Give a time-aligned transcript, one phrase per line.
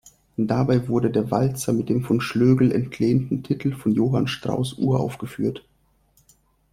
[0.37, 5.63] Dabei wurde der Walzer mit dem von Schlögl entlehnten Titel von Johann Strauss uraufgeführt.